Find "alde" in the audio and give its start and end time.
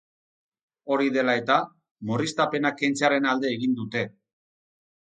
3.35-3.57